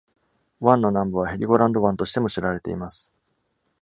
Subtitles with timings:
[0.61, 3.13] 湾の南部はヘリゴランド湾としても知られています。